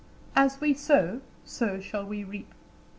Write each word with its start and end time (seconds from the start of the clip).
As 0.35 0.59
we 0.59 0.73
sow, 0.73 1.21
so 1.45 1.79
shall 1.79 2.03
we 2.07 2.23
reap. 2.23 2.51